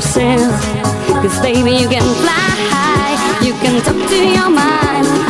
[0.00, 2.32] Cause baby, you can fly
[2.72, 5.29] high, you can talk to your mind.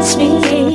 [0.00, 0.69] You give that love that's sweet to me